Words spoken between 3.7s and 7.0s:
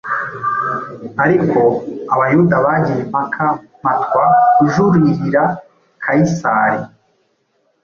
mpatwa kujuririra Kayisari,